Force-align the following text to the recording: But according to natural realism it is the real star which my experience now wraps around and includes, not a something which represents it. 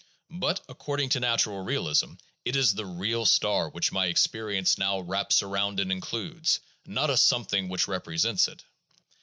But 0.33 0.61
according 0.67 1.09
to 1.09 1.19
natural 1.19 1.63
realism 1.63 2.13
it 2.43 2.55
is 2.55 2.73
the 2.73 2.87
real 2.87 3.23
star 3.23 3.69
which 3.69 3.91
my 3.91 4.07
experience 4.07 4.79
now 4.79 4.99
wraps 5.01 5.43
around 5.43 5.79
and 5.79 5.91
includes, 5.91 6.59
not 6.87 7.11
a 7.11 7.17
something 7.17 7.69
which 7.69 7.87
represents 7.87 8.47
it. 8.47 8.63